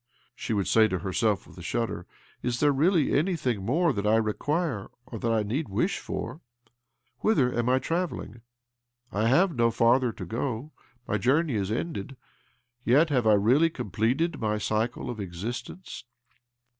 [0.35, 2.07] "she would say to herself with a shudder.
[2.41, 6.41] "Is there really anything more that I require, or that I need wish for?
[7.19, 8.41] Whither am I travelling?
[9.11, 10.71] I have no farther to go—
[11.07, 12.17] my journey is ended.
[12.83, 16.03] Yet have I really completed my cycle of exist ence